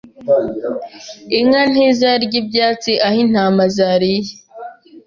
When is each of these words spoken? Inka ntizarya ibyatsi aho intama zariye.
Inka 1.37 1.61
ntizarya 1.71 2.35
ibyatsi 2.41 2.91
aho 3.05 3.17
intama 3.25 3.63
zariye. 3.75 4.33